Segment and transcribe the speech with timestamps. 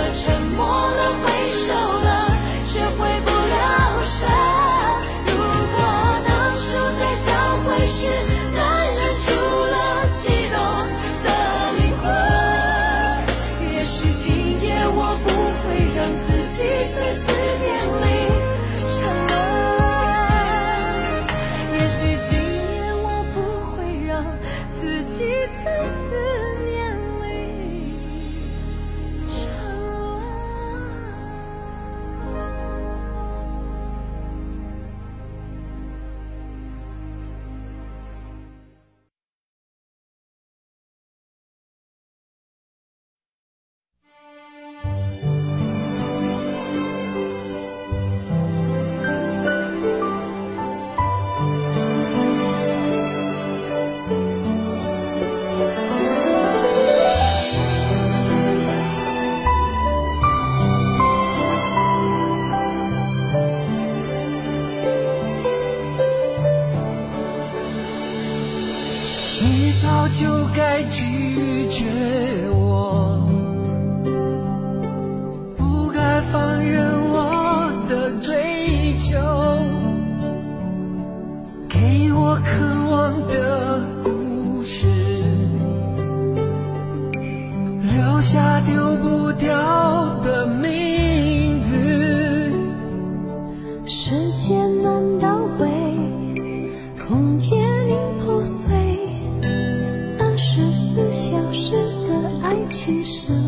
[0.00, 4.16] 了沉默了挥手了却回不了神
[5.26, 5.36] 如
[5.74, 5.78] 果
[6.26, 6.64] 当初
[6.98, 7.28] 在交
[7.64, 7.98] 会时
[8.54, 8.58] 能
[8.96, 9.28] 忍住
[9.66, 9.76] 了
[10.14, 10.56] 激动
[11.22, 11.28] 的
[11.76, 12.02] 灵魂
[13.72, 14.24] 也许今
[14.62, 15.28] 夜我不
[15.60, 16.56] 会让自己
[16.94, 17.39] 醉死
[69.82, 71.86] 早就该拒绝，
[72.50, 73.26] 我
[75.56, 79.16] 不该放任我的追求，
[81.66, 84.86] 给我渴望的故事，
[87.82, 89.48] 留下丢不掉
[90.19, 90.19] 的。
[102.70, 103.39] 其实。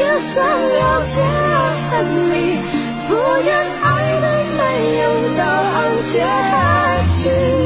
[0.00, 1.20] 就算了解，
[1.90, 1.92] 恨
[2.30, 2.58] 你，
[3.06, 3.12] 不
[3.44, 3.48] 愿
[3.82, 3.84] 爱
[4.22, 4.60] 的没
[5.00, 5.04] 有
[5.36, 5.78] 答案
[6.10, 6.14] 结
[7.22, 7.59] 局。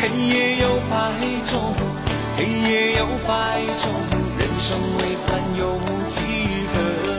[0.00, 0.96] 黑夜有白
[1.44, 1.74] 昼，
[2.38, 3.90] 黑夜有白昼，
[4.38, 6.22] 人生为欢有几
[6.72, 7.09] 何？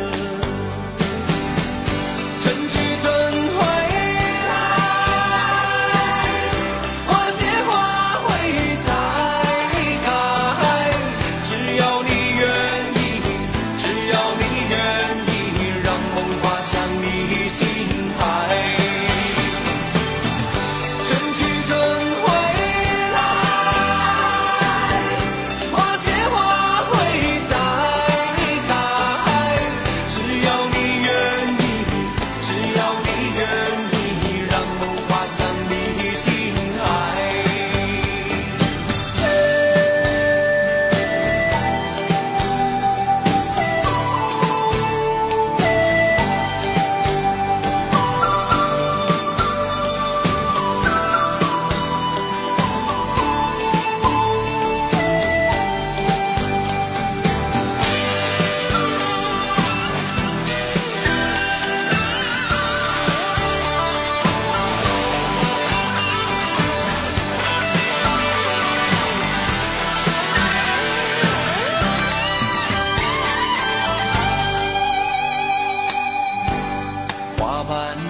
[77.72, 78.02] 万里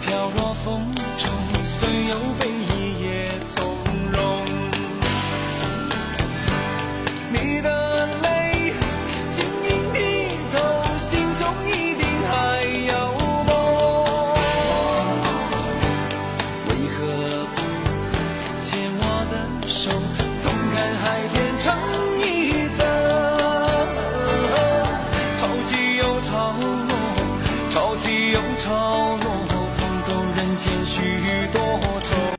[0.00, 2.27] 飘落风中虽有